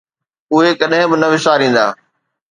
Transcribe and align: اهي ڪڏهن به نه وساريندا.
اهي 0.53 0.71
ڪڏهن 0.79 1.03
به 1.11 1.17
نه 1.21 1.27
وساريندا. 1.33 1.85